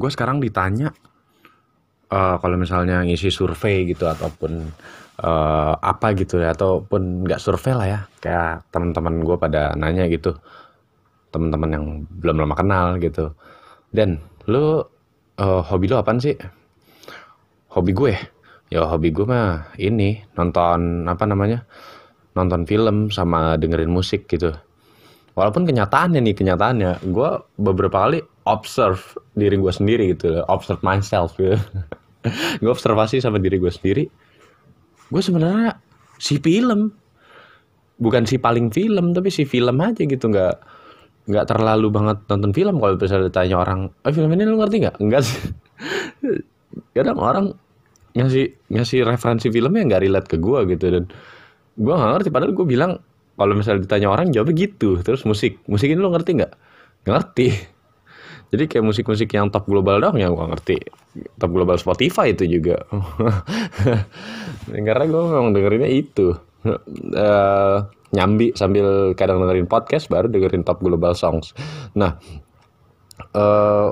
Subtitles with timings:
[0.00, 0.96] Gue sekarang ditanya
[2.08, 4.72] eh, kalau misalnya ngisi survei gitu ataupun
[5.20, 10.40] eh, apa gitu ya ataupun nggak survei lah ya kayak teman-teman gue pada nanya gitu
[11.30, 11.84] teman-teman yang
[12.18, 13.34] belum lama kenal gitu.
[13.90, 14.18] Dan
[14.50, 14.82] lu
[15.38, 16.34] eh, hobi lu apaan sih?
[17.70, 18.14] Hobi gue?
[18.70, 21.66] Ya hobi gue mah ini nonton apa namanya
[22.34, 24.54] nonton film sama dengerin musik gitu.
[25.34, 29.00] Walaupun kenyataannya nih kenyataannya gue beberapa kali observe
[29.36, 31.56] diri gue sendiri gitu observe myself gitu.
[32.60, 34.04] Gue observasi sama diri gue sendiri.
[35.08, 35.80] Gue sebenarnya
[36.20, 36.92] si film
[37.96, 40.28] bukan si paling film tapi si film aja gitu.
[40.28, 40.60] Nggak
[41.32, 44.96] nggak terlalu banget nonton film kalau misalnya ditanya orang oh film ini lu ngerti nggak?
[45.00, 45.40] Enggak sih.
[46.96, 47.46] Kadang orang
[48.12, 50.84] ngasih ngasih referensi filmnya nggak relate ke gue gitu.
[51.00, 51.04] Dan
[51.80, 53.00] gue nggak ngerti padahal gue bilang
[53.40, 55.00] kalau misalnya ditanya orang jawabnya gitu.
[55.00, 56.52] Terus musik musik ini lo ngerti nggak?
[57.08, 57.79] Ngerti
[58.50, 60.78] jadi kayak musik-musik yang top global dong yang gue ngerti.
[61.38, 62.82] Top global Spotify itu juga.
[64.86, 66.34] Karena gue memang dengerinnya itu.
[67.10, 67.78] Eh,
[68.12, 71.56] nyambi sambil kadang dengerin podcast baru dengerin top global songs.
[71.96, 72.20] Nah
[73.32, 73.88] eh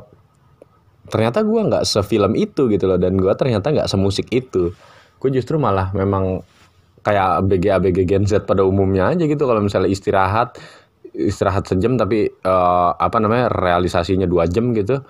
[1.08, 4.74] ternyata gue nggak sefilm itu gitu loh dan gue ternyata nggak semusik itu.
[5.16, 6.44] Gue justru malah memang
[7.00, 10.60] kayak ABG ABG Gen Z pada umumnya aja gitu kalau misalnya istirahat
[11.18, 15.02] istirahat sejam tapi eh, apa namanya realisasinya dua jam gitu.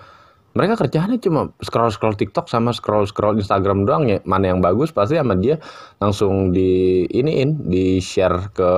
[0.57, 4.09] Mereka kerjaannya cuma scroll scroll TikTok sama scroll scroll Instagram doang.
[4.09, 5.61] Ya mana yang bagus pasti sama dia
[6.01, 8.71] langsung di iniin di share ke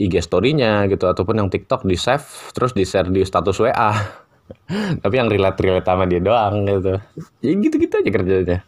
[0.00, 2.24] IG story-nya gitu ataupun yang TikTok di save
[2.56, 3.92] terus di share di status WA
[5.04, 6.96] tapi yang relate relate sama dia doang gitu.
[7.44, 8.58] Ya gitu gitu aja kerjanya.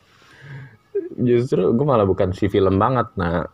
[1.16, 3.48] Justru gue malah bukan si film banget nah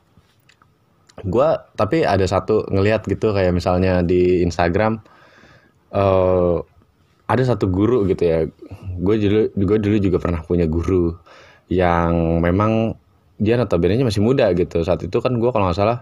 [1.24, 5.02] gue tapi ada satu ngelihat gitu kayak misalnya di Instagram
[5.94, 6.56] eh
[7.28, 8.38] ada satu guru gitu ya.
[8.98, 11.12] Gue dulu gue dulu juga pernah punya guru
[11.68, 12.96] yang memang
[13.38, 14.80] dia notabene masih muda gitu.
[14.82, 15.98] Saat itu kan gue kalau nggak salah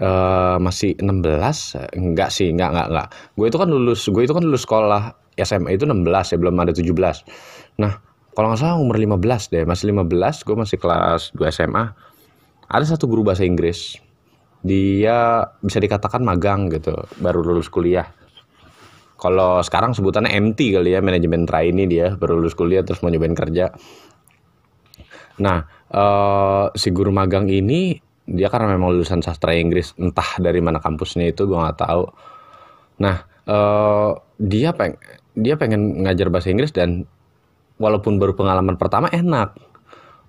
[0.00, 3.08] eh masih 16 enggak sih enggak enggak enggak.
[3.36, 6.72] Gue itu kan lulus gue itu kan lulus sekolah SMA itu 16 ya belum ada
[6.74, 7.92] 17 nah
[8.36, 11.84] kalau nggak salah umur 15 deh masih 15 gue masih kelas 2 SMA
[12.70, 13.98] ada satu guru bahasa Inggris.
[14.62, 18.06] Dia bisa dikatakan magang gitu baru lulus kuliah.
[19.20, 23.34] Kalau sekarang sebutannya MT kali ya manajemen trainee dia baru lulus kuliah terus mau nyobain
[23.34, 23.74] kerja.
[25.42, 25.58] Nah
[25.90, 27.98] eh, si guru magang ini
[28.30, 32.04] dia karena memang lulusan sastra Inggris entah dari mana kampusnya itu gue nggak tahu.
[33.02, 34.94] Nah eh, dia peng
[35.34, 37.04] dia pengen ngajar bahasa Inggris dan
[37.80, 39.56] walaupun baru pengalaman pertama enak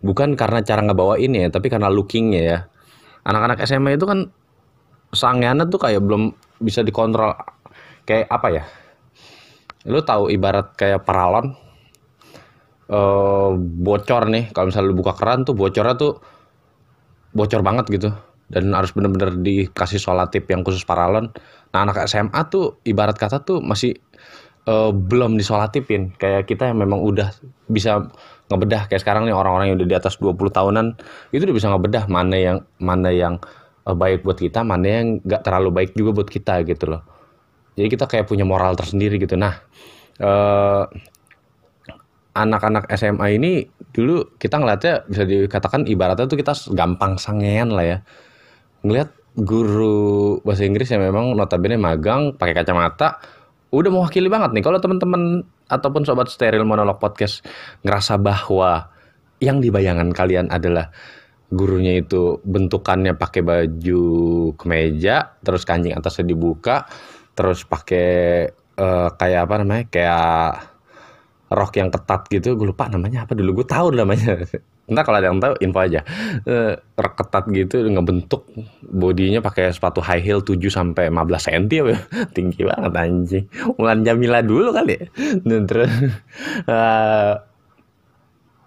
[0.01, 2.59] bukan karena cara ngebawain ya tapi karena lookingnya ya.
[3.21, 4.33] Anak-anak SMA itu kan
[5.13, 7.37] sangeannya tuh kayak belum bisa dikontrol
[8.05, 8.63] kayak apa ya?
[9.85, 11.53] Lu tahu ibarat kayak paralon
[12.91, 16.19] eh bocor nih kalau misalnya lu buka keran tuh bocornya tuh
[17.31, 18.09] bocor banget gitu.
[18.51, 21.31] Dan harus bener-bener dikasih solatip yang khusus paralon
[21.71, 23.95] nah anak SMA tuh ibarat kata tuh masih
[24.65, 26.17] eh, belum disolatipin.
[26.17, 27.31] Kayak kita yang memang udah
[27.69, 28.11] bisa
[28.51, 28.91] ngebedah.
[28.91, 30.85] Kayak sekarang nih orang-orang yang udah di atas 20 tahunan
[31.31, 33.39] itu udah bisa ngebedah mana yang mana yang
[33.87, 37.01] eh, baik buat kita mana yang nggak terlalu baik juga buat kita gitu loh.
[37.79, 39.39] Jadi kita kayak punya moral tersendiri gitu.
[39.39, 39.55] Nah
[40.19, 40.83] eh,
[42.31, 43.51] anak-anak SMA ini
[43.91, 47.97] dulu kita ngeliatnya bisa dikatakan ibaratnya tuh kita gampang sangean lah ya.
[48.83, 53.23] Ngelihat guru bahasa Inggris yang memang notabene magang pakai kacamata
[53.71, 54.63] udah mewakili banget nih.
[54.63, 57.43] Kalau teman-teman ataupun sobat steril monolog podcast
[57.87, 58.91] ngerasa bahwa
[59.39, 60.91] yang dibayangan kalian adalah
[61.51, 64.03] gurunya itu bentukannya pakai baju
[64.55, 66.87] kemeja terus kancing atasnya dibuka
[67.35, 70.71] terus pakai eh, kayak apa namanya kayak
[71.51, 73.63] rok yang ketat gitu gue lupa namanya apa dulu.
[73.63, 74.39] Gue tahu namanya
[74.91, 76.03] entah kalau ada yang tahu info aja.
[76.43, 78.45] Eh, rok ketat gitu ngebentuk
[78.83, 81.63] bodinya pakai sepatu high heel 7 sampai 15 cm
[81.95, 81.99] ya.
[82.35, 83.45] tinggi banget anjing.
[83.79, 85.05] Mulan Jamila dulu kali ya?
[85.69, 85.91] Terus
[86.67, 87.33] eh,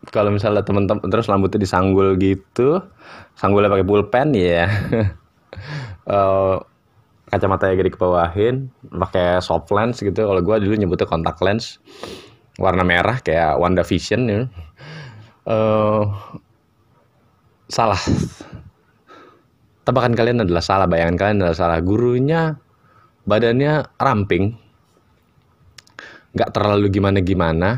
[0.09, 2.77] kalau misalnya temen-temen terus rambutnya disanggul gitu
[3.41, 4.69] sanggulnya pakai pulpen ya
[6.05, 6.57] Eh,
[7.33, 10.29] kacamata yang gede kebawahin pakai soft lens gitu.
[10.29, 11.81] Kalau gue dulu nyebutnya kontak lens
[12.61, 14.47] warna merah kayak Wanda Vision ya
[15.49, 16.05] uh,
[17.69, 18.01] salah.
[19.85, 21.79] Tebakan kalian adalah salah bayangan kalian adalah salah.
[21.85, 22.57] Gurunya
[23.29, 24.57] badannya ramping.
[26.35, 27.71] Nggak terlalu gimana gimana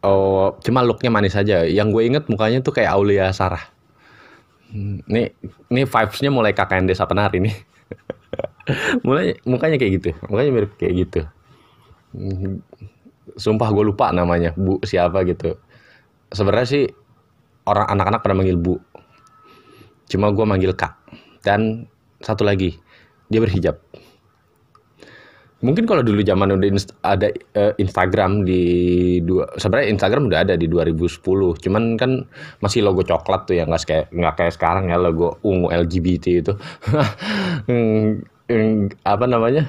[0.00, 1.64] oh cuma looknya manis aja.
[1.68, 3.60] Yang gue inget mukanya tuh kayak Aulia Sarah.
[4.72, 5.34] Ini
[5.68, 7.56] ini vibesnya mulai KKN Desa Penari nih?
[9.06, 10.10] Mulai mukanya kayak gitu.
[10.30, 11.20] Mukanya mirip kayak gitu
[13.36, 15.58] sumpah gue lupa namanya bu siapa gitu.
[16.30, 16.84] Sebenarnya sih
[17.66, 18.78] orang anak-anak pada manggil bu.
[20.10, 20.96] Cuma gue manggil kak.
[21.40, 21.86] Dan
[22.20, 22.76] satu lagi
[23.30, 23.78] dia berhijab.
[25.60, 26.72] Mungkin kalau dulu zaman udah
[27.04, 28.62] ada uh, Instagram di
[29.20, 31.20] dua sebenarnya Instagram udah ada di 2010
[31.60, 32.24] cuman kan
[32.64, 36.52] masih logo coklat tuh ya nggak kayak nggak kayak sekarang ya logo ungu LGBT itu.
[39.12, 39.68] Apa namanya?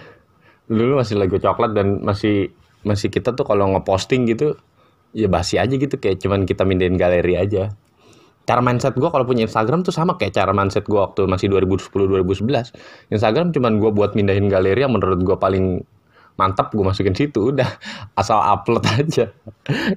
[0.72, 4.57] Dulu masih logo coklat dan masih masih kita tuh kalau ngeposting gitu
[5.12, 7.75] ya basi aja gitu kayak cuman kita mindahin galeri aja.
[8.42, 12.74] Cara mindset gue kalau punya Instagram tuh sama kayak cara mindset gue waktu masih 2010-2011
[13.13, 15.86] Instagram cuman gue buat mindahin galeri yang menurut gue paling
[16.39, 17.69] mantap gue masukin situ udah.
[18.19, 19.30] Asal upload aja.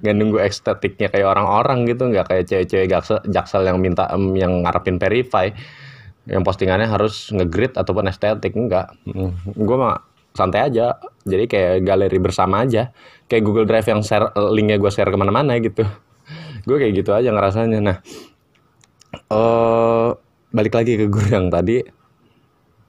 [0.04, 4.60] Nggak nunggu estetiknya kayak orang-orang gitu nggak kayak cewek-cewek jaksel, jaksel yang minta um, yang
[4.60, 5.48] ngarepin verify.
[6.24, 10.98] Yang postingannya harus ngegrid ataupun estetik enggak hmm, gue mah santai aja.
[11.24, 12.90] Jadi kayak galeri bersama aja.
[13.30, 15.86] Kayak Google Drive yang share linknya gue share ke mana-mana gitu.
[16.68, 17.80] Gue kayak gitu aja ngerasanya.
[17.80, 17.96] Nah
[19.30, 20.16] uh,
[20.50, 21.80] balik lagi ke guru yang tadi.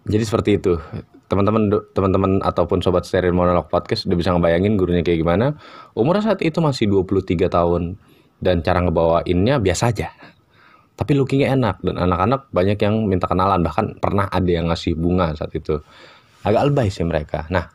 [0.05, 0.73] Jadi seperti itu.
[1.25, 5.59] Teman-teman teman-teman ataupun sobat steril monolog podcast udah bisa ngebayangin gurunya kayak gimana.
[5.97, 7.99] Umurnya saat itu masih 23 tahun.
[8.35, 10.11] Dan cara ngebawainnya biasa aja.
[10.95, 11.83] Tapi lookingnya enak.
[11.83, 13.59] Dan anak-anak banyak yang minta kenalan.
[13.59, 15.81] Bahkan pernah ada yang ngasih bunga saat itu
[16.45, 17.49] agak lebay sih mereka.
[17.49, 17.65] Nah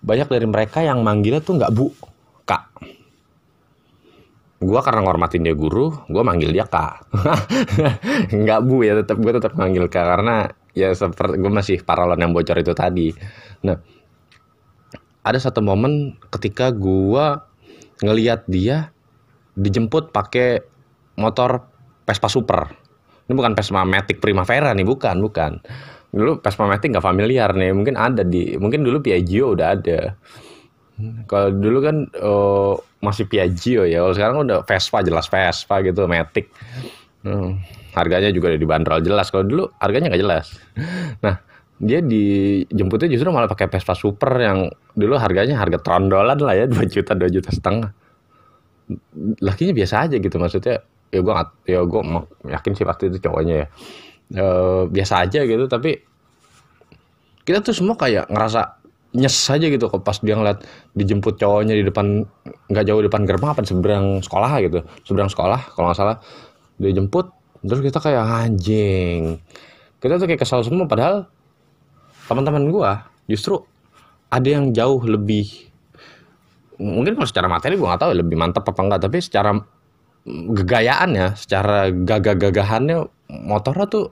[0.00, 1.90] banyak dari mereka yang manggilnya tuh nggak bu
[2.46, 2.64] kak.
[4.60, 7.08] Gue karena ngormatin dia guru gue manggil dia kak.
[8.44, 10.04] Nggak bu ya tetap gue tetap manggil kak.
[10.04, 10.44] Karena
[10.76, 13.08] ya seperti gue masih paralon yang bocor itu tadi.
[13.64, 13.76] Nah
[15.20, 17.24] ada satu momen ketika gue
[18.04, 18.92] ngeliat dia
[19.56, 20.60] dijemput pakai
[21.16, 21.64] motor
[22.04, 22.72] Vespa Super.
[23.28, 25.60] Ini bukan Vespa Matic Primavera nih bukan bukan
[26.10, 30.18] dulu Vespa Matic nggak familiar nih mungkin ada di mungkin dulu Piaggio udah ada
[31.24, 34.04] kalau dulu kan uh, masih Piaggio ya.
[34.04, 36.52] Kalau sekarang udah Vespa jelas Vespa gitu, Matic.
[37.24, 37.60] Hmm,
[37.96, 39.32] harganya juga udah dibanderol jelas.
[39.32, 40.46] Kalau dulu harganya nggak jelas.
[41.24, 41.40] Nah,
[41.80, 46.76] dia dijemputnya justru malah pakai Vespa Super yang dulu harganya harga trondolan lah ya, 2
[46.92, 47.90] juta, 2 juta setengah.
[49.40, 50.84] Lakinya biasa aja gitu maksudnya.
[51.10, 51.34] Ya gue
[51.66, 52.00] ya gue
[52.46, 53.68] yakin sih pasti itu cowoknya ya.
[54.30, 54.46] E,
[54.86, 55.98] biasa aja gitu tapi
[57.42, 58.80] kita tuh semua kayak ngerasa
[59.10, 60.62] nyes aja gitu kok pas dia ngeliat
[60.94, 62.22] dijemput cowoknya di depan
[62.70, 64.86] nggak jauh depan gerbang apa seberang sekolah gitu.
[65.02, 66.16] Seberang sekolah kalau nggak salah.
[66.78, 67.34] Dia jemput
[67.66, 69.42] terus kita kayak anjing.
[69.98, 71.26] Kita tuh kayak kesal semua padahal
[72.30, 73.58] teman-teman gua justru
[74.30, 75.66] ada yang jauh lebih
[76.78, 79.58] mungkin kalau secara materi gua nggak tahu lebih mantap apa enggak tapi secara
[80.54, 84.10] gegayaan ya secara gagah-gagahannya motornya tuh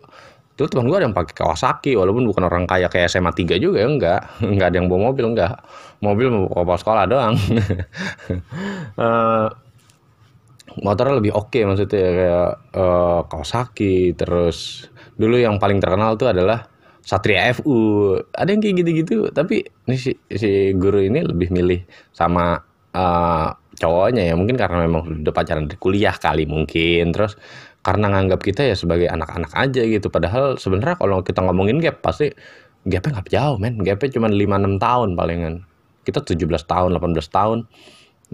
[0.59, 3.79] itu teman gue ada yang pakai Kawasaki walaupun bukan orang kaya kayak SMA 3 juga
[3.79, 4.20] ya enggak.
[4.43, 5.55] Enggak ada yang bawa mobil enggak.
[6.03, 7.39] Mobil mau bawa sekolah doang.
[8.98, 9.46] Uh,
[10.82, 16.67] motornya lebih oke okay, maksudnya kayak uh, Kawasaki terus dulu yang paling terkenal tuh adalah
[17.06, 22.58] Satria FU ada yang kayak gitu-gitu tapi ini si, si guru ini lebih milih sama
[22.93, 23.48] uh,
[23.79, 24.34] cowoknya ya.
[24.34, 27.39] Mungkin karena memang udah pacaran dari kuliah kali mungkin terus
[27.88, 30.12] karena nganggap kita ya sebagai anak-anak aja gitu.
[30.12, 32.28] Padahal sebenarnya kalau kita ngomongin gap pasti
[32.84, 33.80] gapnya nggak jauh men.
[33.80, 35.54] Gapnya cuma 5-6 tahun palingan.
[36.04, 37.64] Kita 17 tahun 18 tahun.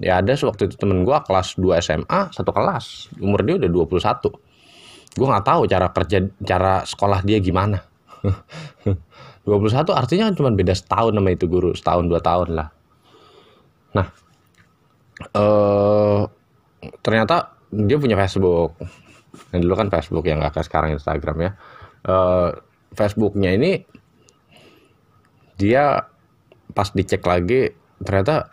[0.02, 3.14] Ya ada sewaktu itu temen gue kelas 2 SMA satu kelas.
[3.22, 4.42] Umur dia udah 21
[5.14, 7.78] gue nggak tahu cara kerja cara sekolah dia gimana.
[9.46, 12.68] 21 artinya cuma beda setahun sama itu guru setahun dua tahun lah.
[13.94, 14.06] Nah
[15.30, 16.22] eh
[17.04, 18.74] ternyata dia punya Facebook
[19.52, 21.50] yang dulu kan Facebook yang nggak kayak sekarang Instagram ya.
[22.04, 22.48] Uh,
[22.94, 23.70] Facebooknya ini
[25.58, 26.10] dia
[26.74, 27.70] pas dicek lagi
[28.02, 28.50] ternyata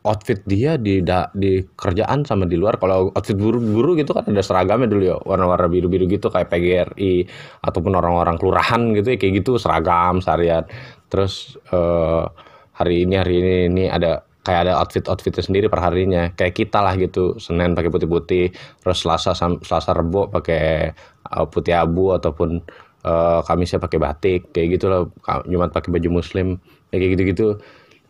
[0.00, 2.80] outfit dia di da, di kerjaan sama di luar.
[2.80, 5.16] Kalau outfit buru-buru gitu kan ada seragamnya dulu ya.
[5.20, 7.28] Warna-warna biru-biru gitu kayak PGRI
[7.64, 10.64] ataupun orang-orang kelurahan gitu ya kayak gitu seragam seharian
[11.10, 12.30] terus uh,
[12.78, 16.80] hari ini hari ini ini ada kayak ada outfit outfitnya sendiri per harinya kayak kita
[16.80, 18.44] lah gitu senin pakai putih putih
[18.80, 20.96] terus selasa selasa rebo pakai
[21.28, 22.64] uh, putih abu ataupun
[23.04, 25.02] uh, Kamisnya pakai batik kayak gitu loh.
[25.44, 26.56] Jumat pakai baju muslim
[26.88, 27.46] kayak gitu gitu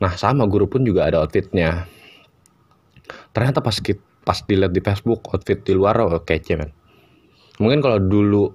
[0.00, 1.84] nah sama guru pun juga ada outfitnya.
[3.36, 3.76] Ternyata pas
[4.24, 6.72] pas dilihat di Facebook outfit di luar oh, kece men.
[7.60, 8.48] Mungkin kalau dulu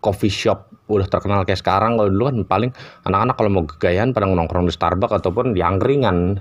[0.00, 1.98] coffee shop udah terkenal kayak sekarang.
[1.98, 2.70] Kalau dulu kan paling
[3.06, 6.40] anak-anak kalau mau gayaan pada nongkrong di Starbucks ataupun di angkringan.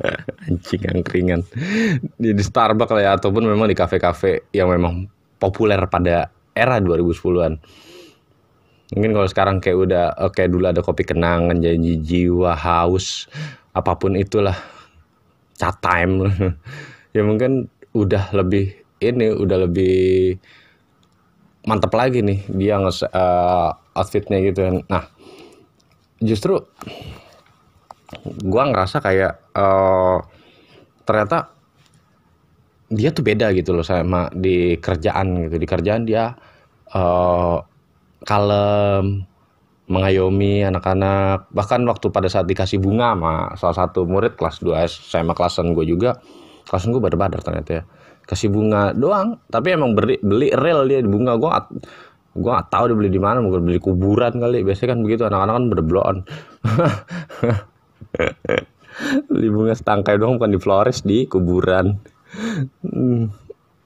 [0.48, 1.40] Anjing angkringan.
[2.16, 5.08] Di, di Starbucks lah ya ataupun memang di kafe-kafe yang memang
[5.40, 7.56] populer pada era 2010-an
[8.90, 13.30] mungkin kalau sekarang kayak udah oke eh, dulu ada kopi kenangan janji jiwa haus
[13.70, 14.56] apa pun itulah.
[15.56, 16.14] Chat time.
[17.10, 18.70] Ya mungkin udah lebih
[19.02, 20.38] ini udah lebih
[21.66, 25.08] mantep lagi nih dia nge uh, outfitnya gitu nah
[26.20, 26.60] justru
[28.44, 30.18] gua ngerasa kayak uh,
[31.04, 31.52] ternyata
[32.90, 35.56] dia tuh beda gitu loh sama di kerjaan gitu.
[35.62, 36.34] Di kerjaan dia
[36.90, 37.62] uh,
[38.26, 39.22] kalem
[39.86, 41.50] mengayomi anak-anak.
[41.54, 45.86] Bahkan waktu pada saat dikasih bunga sama salah satu murid kelas 2 sama kelasan gue
[45.86, 46.18] juga
[46.66, 47.82] kelasan gue badar-badar ternyata ya
[48.30, 49.42] kasih bunga doang.
[49.50, 51.34] Tapi emang beli beli real dia bunga.
[51.34, 51.50] Gue
[52.30, 53.42] gue gak tahu dia beli di mana.
[53.42, 54.62] Mungkin beli kuburan kali.
[54.62, 55.22] Biasanya kan begitu.
[55.26, 56.16] Anak-anak kan berbloan
[59.30, 61.98] beli bunga setangkai doang bukan di flores di kuburan.
[62.86, 63.34] Hmm,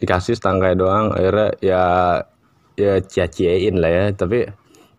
[0.05, 1.17] dikasih setangkai doang.
[1.17, 1.85] Akhirnya ya
[2.77, 4.05] ya cia-ciain lah ya.
[4.13, 4.45] Tapi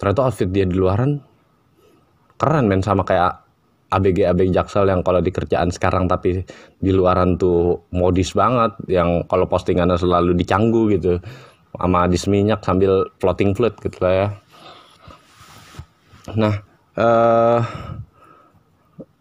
[0.02, 1.22] ternyata outfit dia di luaran
[2.42, 2.82] keren men.
[2.82, 3.45] Sama kayak
[3.92, 6.42] ABG ABG Jaksel yang kalau di kerjaan sekarang tapi
[6.82, 11.22] di luaran tuh modis banget yang kalau postingannya selalu dicanggu gitu
[11.76, 14.28] sama disminyak sambil floating float gitu lah ya.
[16.34, 16.56] Nah
[16.98, 17.60] eh,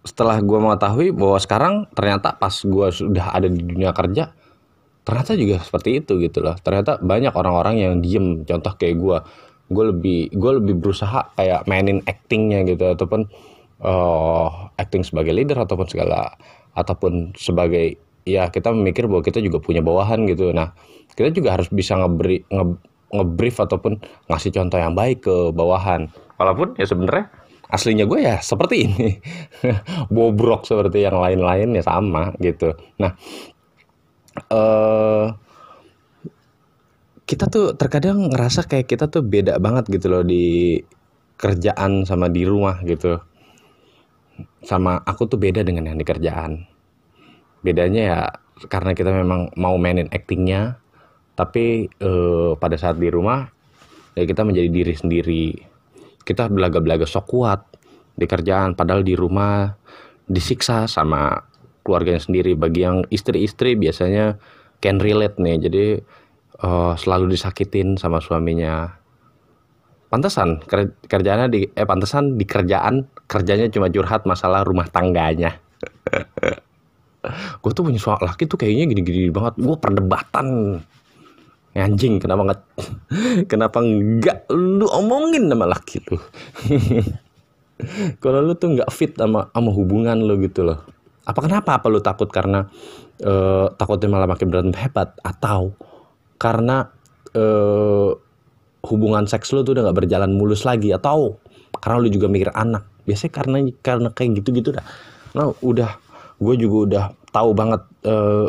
[0.04, 4.37] setelah gue mengetahui bahwa sekarang ternyata pas gue sudah ada di dunia kerja
[5.04, 9.16] ternyata juga seperti itu gitu loh ternyata banyak orang-orang yang diem contoh kayak gue
[9.73, 13.28] gue lebih gue lebih berusaha kayak mainin actingnya gitu ataupun
[13.84, 16.34] uh, acting sebagai leader ataupun segala
[16.74, 20.50] ataupun sebagai ya kita memikir bahwa kita juga punya bawahan gitu.
[20.50, 20.72] Nah
[21.14, 22.64] kita juga harus bisa ngeberi nge,
[23.14, 24.00] ngebrief ataupun
[24.32, 26.10] ngasih contoh yang baik ke bawahan.
[26.40, 27.30] Walaupun ya sebenarnya
[27.70, 29.08] aslinya gue ya seperti ini.
[30.14, 32.74] Bobrok seperti yang lain-lain ya sama gitu.
[32.98, 33.14] Nah
[34.50, 35.30] uh,
[37.24, 40.76] kita tuh terkadang ngerasa kayak kita tuh beda banget gitu loh di
[41.40, 43.16] kerjaan sama di rumah gitu
[44.64, 46.64] sama aku tuh beda dengan yang di kerjaan.
[47.64, 48.20] Bedanya ya
[48.70, 50.78] karena kita memang mau mainin actingnya
[51.34, 53.50] tapi eh, pada saat di rumah
[54.14, 55.46] ya kita menjadi diri sendiri.
[56.24, 57.60] Kita belaga-belaga sok kuat
[58.14, 59.68] di kerjaan padahal di rumah
[60.24, 61.36] disiksa sama
[61.84, 62.56] keluarganya sendiri.
[62.56, 64.40] Bagi yang istri-istri biasanya
[64.80, 65.86] can relate nih jadi
[66.64, 69.03] uh, selalu disakitin sama suaminya
[70.14, 70.62] pantesan
[71.11, 75.59] kerjanya di eh pantesan di kerjaan kerjanya cuma curhat masalah rumah tangganya.
[77.59, 79.59] Gue tuh punya soal laki tuh kayaknya gini-gini banget.
[79.59, 80.78] Gue perdebatan.
[81.75, 82.62] Anjing kenapa nggak
[83.50, 86.18] kenapa enggak lu omongin sama laki lu?
[88.23, 90.87] Kalau lu tuh nggak fit sama sama hubungan lu gitu loh.
[91.26, 91.83] Apa kenapa?
[91.83, 92.71] Apa lu takut karena
[93.26, 95.18] uh, takutnya malah makin berantem hebat?
[95.26, 95.75] Atau
[96.38, 96.87] karena
[97.35, 98.14] uh,
[98.84, 101.40] hubungan seks lu tuh udah gak berjalan mulus lagi atau
[101.80, 104.84] karena lu juga mikir anak biasanya karena karena kayak gitu-gitu dah.
[105.36, 105.90] Nah udah
[106.40, 108.48] gue juga udah tahu banget uh,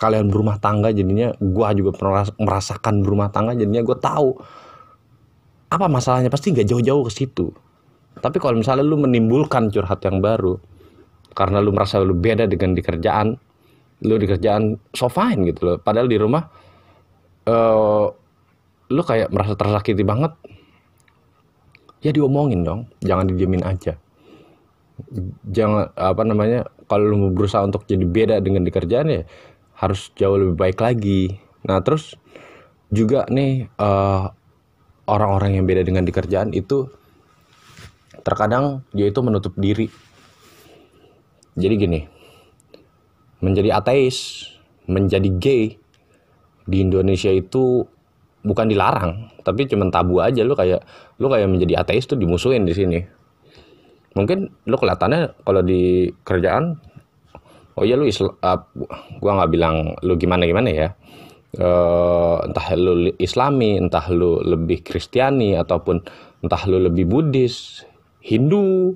[0.00, 4.28] kalian berumah tangga jadinya gue juga pernah merasakan berumah tangga jadinya gue tahu
[5.72, 6.28] apa masalahnya.
[6.32, 7.46] Pasti nggak jauh-jauh ke situ.
[8.16, 10.56] Tapi kalau misalnya lu menimbulkan curhat yang baru
[11.36, 13.36] karena lu merasa lu beda dengan di kerjaan
[14.04, 15.76] lu di kerjaan so fine gitu loh.
[15.80, 16.44] Padahal di rumah
[17.48, 18.06] uh,
[18.86, 20.34] lu kayak merasa tersakiti banget
[22.04, 23.98] ya diomongin dong jangan didiemin aja.
[25.44, 29.22] Jangan apa namanya kalau lu mau berusaha untuk jadi beda dengan di kerjaan ya
[29.76, 31.36] harus jauh lebih baik lagi.
[31.66, 32.14] Nah terus
[32.88, 34.24] juga nih eh,
[35.06, 36.86] orang-orang yang beda dengan di kerjaan itu
[38.22, 39.90] terkadang dia itu menutup diri.
[41.56, 42.00] Jadi gini
[43.40, 44.48] menjadi ateis
[44.86, 45.64] menjadi gay
[46.66, 47.84] di Indonesia itu
[48.46, 50.46] bukan dilarang tapi cuma tabu aja.
[50.46, 50.80] Lu kayak
[51.18, 52.98] lu kayak menjadi ateis tuh dimusuhin di sini.
[54.16, 56.78] Mungkin lu kelihatannya kalau di kerjaan
[57.76, 58.60] oh iya lu Islam uh,
[59.20, 59.74] gua nggak bilang
[60.06, 60.88] lu gimana gimana ya.
[61.56, 66.04] Uh, entah lu Islami entah lu lebih Kristiani ataupun
[66.44, 67.84] entah lu lebih Buddhis
[68.20, 68.92] Hindu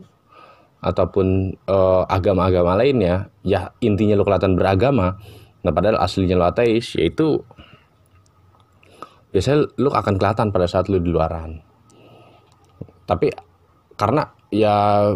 [0.80, 5.20] ataupun uh, agama-agama lainnya ya intinya lu kelihatan beragama.
[5.60, 7.44] Nah padahal aslinya lu ateis yaitu
[9.30, 11.62] biasanya lu akan kelihatan pada saat lu di luaran.
[13.06, 13.30] Tapi
[13.98, 15.06] karena ya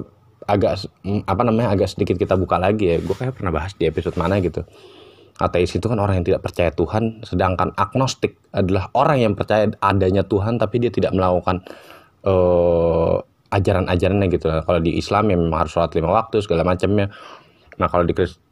[0.45, 0.87] agak
[1.25, 4.39] apa namanya agak sedikit kita buka lagi ya gue kayak pernah bahas di episode mana
[4.43, 4.63] gitu.
[5.35, 10.23] Ateis itu kan orang yang tidak percaya Tuhan sedangkan agnostik adalah orang yang percaya adanya
[10.23, 11.67] Tuhan tapi dia tidak melakukan
[12.23, 13.19] uh,
[13.51, 14.47] ajaran-ajarannya gitu.
[14.47, 17.11] Kalau di Islam ya memang harus sholat lima waktu segala macamnya.
[17.79, 18.44] Nah kalau di Kristen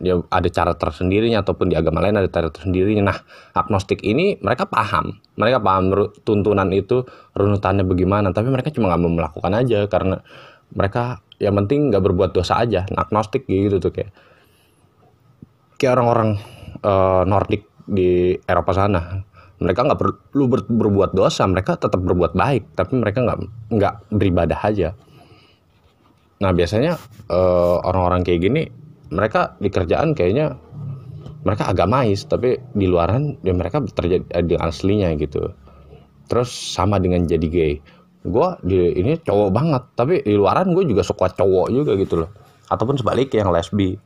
[0.00, 3.02] ya ada cara tersendirinya ataupun di agama lain ada cara tersendirinya.
[3.12, 3.18] Nah
[3.56, 5.18] agnostik ini mereka paham.
[5.36, 5.92] Mereka paham
[6.22, 7.04] tuntunan itu
[7.36, 10.20] runutannya bagaimana tapi mereka cuma nggak mau melakukan aja karena
[10.72, 12.86] mereka yang penting nggak berbuat dosa aja.
[12.94, 14.10] Agnostik gitu tuh kayak.
[15.76, 16.38] Kayak orang-orang
[16.86, 19.26] uh, Nordik di Eropa sana.
[19.62, 23.38] Mereka nggak perlu ber, berbuat dosa mereka tetap berbuat baik tapi mereka nggak
[23.70, 24.98] nggak beribadah aja.
[26.42, 26.98] Nah biasanya
[27.30, 28.62] uh, orang-orang kayak gini
[29.12, 30.56] mereka di kerjaan kayaknya
[31.42, 35.52] mereka agamais tapi di luaran ya mereka terjadi dengan aslinya gitu.
[36.30, 37.74] Terus sama dengan jadi gay.
[38.22, 42.30] Gue di ini cowok banget tapi di luaran gue juga suka cowok juga gitu loh.
[42.70, 43.98] Ataupun sebaliknya yang lesbi.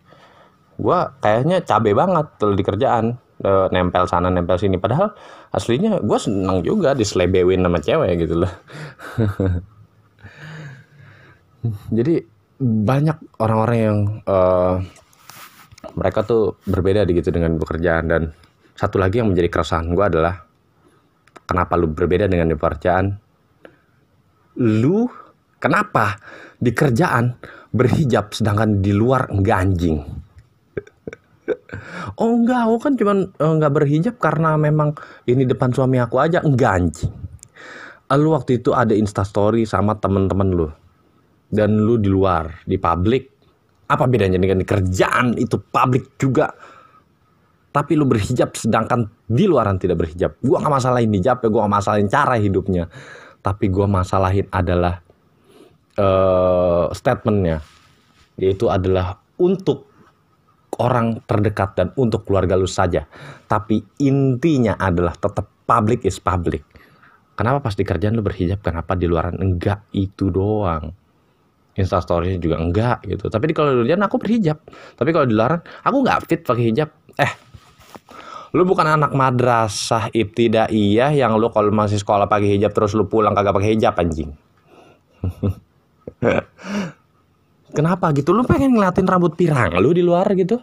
[0.76, 4.80] Gue kayaknya cabe banget di kerjaan e, nempel sana nempel sini.
[4.80, 5.12] Padahal
[5.52, 8.52] aslinya gue seneng juga diselebewin sama cewek gitu loh.
[11.96, 14.80] Jadi banyak orang-orang yang uh,
[15.96, 18.04] mereka tuh berbeda gitu dengan pekerjaan.
[18.08, 18.22] Dan
[18.76, 20.34] satu lagi yang menjadi keresahan gue adalah
[21.44, 23.06] kenapa lu berbeda dengan di pekerjaan?
[24.56, 25.04] Lu
[25.60, 26.16] kenapa
[26.56, 27.36] di kerjaan
[27.72, 29.98] berhijab sedangkan di luar enggak anjing?
[32.18, 34.98] Oh enggak aku kan cuman eh, enggak berhijab karena memang
[35.30, 37.12] ini depan suami aku aja enggak anjing.
[38.18, 40.66] Lu waktu itu ada instastory sama temen-temen lu
[41.46, 43.36] dan lu di luar di publik
[43.86, 46.50] apa bedanya dengan kerjaan itu publik juga?
[47.70, 50.40] Tapi lu berhijab sedangkan di luaran tidak berhijab.
[50.42, 52.84] Gua nggak masalahin hijab ya gua nggak masalahin cara hidupnya.
[53.46, 54.98] Tapi gue masalahin adalah
[56.02, 57.62] uh, statementnya.
[58.42, 59.86] Yaitu adalah untuk
[60.82, 63.06] orang terdekat dan untuk keluarga lu saja.
[63.46, 66.66] Tapi intinya adalah tetap public is public.
[67.38, 69.38] Kenapa pas di kerjaan lu berhijab kenapa di luaran?
[69.38, 71.05] Enggak itu doang
[71.76, 74.58] instastory juga enggak gitu tapi kalau di aku berhijab
[74.96, 77.46] tapi kalau di luaran aku nggak fit pakai hijab eh
[78.56, 83.36] lu bukan anak madrasah ibtidaiyah yang lu kalau masih sekolah pakai hijab terus lu pulang
[83.36, 84.32] kagak pakai hijab anjing.
[87.76, 88.32] Kenapa gitu?
[88.32, 90.56] Lu pengen ngeliatin rambut pirang lu di luar gitu?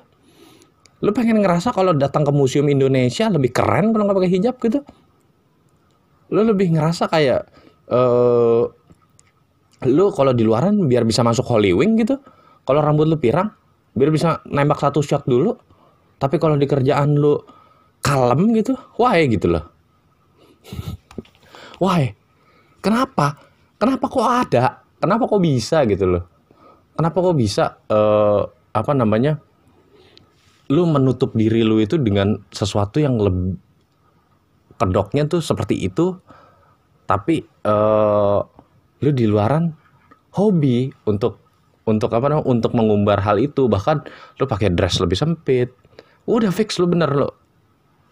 [1.05, 4.81] Lu pengen ngerasa kalau datang ke museum Indonesia lebih keren kalau nggak pakai hijab gitu?
[6.33, 7.45] Lu lebih ngerasa kayak
[7.93, 8.73] uh,
[9.87, 12.19] lu kalau di luaran biar bisa masuk Holy Wing gitu.
[12.63, 13.51] Kalau rambut lu pirang,
[13.91, 15.51] biar bisa nembak satu shot dulu.
[16.15, 17.35] Tapi kalau di kerjaan lu
[18.03, 19.63] kalem gitu why gitu loh
[21.79, 22.11] why
[22.83, 23.39] kenapa
[23.79, 26.23] kenapa kok ada kenapa kok bisa gitu loh
[26.99, 28.43] kenapa kok bisa uh,
[28.75, 29.39] apa namanya
[30.67, 33.55] lu menutup diri lu itu dengan sesuatu yang lebih
[34.75, 36.19] kedoknya tuh seperti itu
[37.07, 38.41] tapi uh,
[39.03, 39.69] lu di luaran
[40.39, 41.43] hobi untuk
[41.83, 43.67] untuk apa namanya untuk mengumbar hal itu.
[43.67, 44.07] Bahkan
[44.39, 45.69] lu pakai dress lebih sempit.
[46.23, 47.43] Udah fix lu bener lo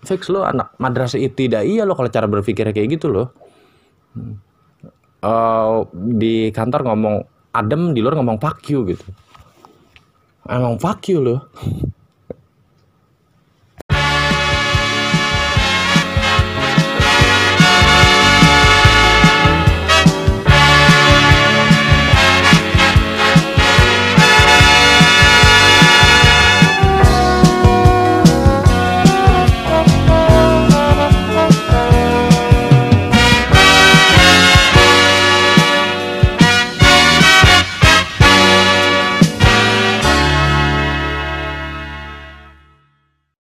[0.02, 3.24] fix lo anak madrasah tidak iya lo kalau cara berpikir kayak gitu lo
[5.22, 7.16] uh, di kantor ngomong
[7.54, 9.06] adem di luar ngomong fuck you gitu.
[10.50, 11.38] Emang fuck you lo